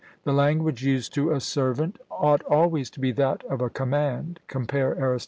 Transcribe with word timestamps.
The 0.23 0.33
language 0.33 0.83
used 0.83 1.13
to 1.13 1.29
a 1.29 1.39
servant 1.39 1.99
ought 2.09 2.41
always 2.45 2.89
to 2.89 2.99
be 2.99 3.11
that 3.11 3.43
of 3.43 3.61
a 3.61 3.69
command 3.69 4.39
(compare 4.47 4.93
Arist. 4.95 5.19